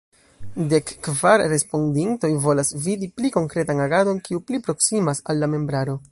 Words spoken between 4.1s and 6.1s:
kiu pli proksimas al la membraro.